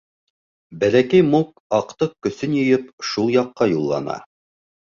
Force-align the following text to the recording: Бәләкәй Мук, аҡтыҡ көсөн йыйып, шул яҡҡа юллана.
Бәләкәй 0.83 1.25
Мук, 1.27 1.51
аҡтыҡ 1.79 2.17
көсөн 2.29 2.57
йыйып, 2.63 2.91
шул 3.11 3.33
яҡҡа 3.37 3.73
юллана. 3.77 4.21